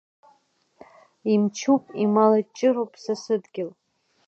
[1.33, 3.69] Имчуп, ималаҷырроуп са сыдгьыл…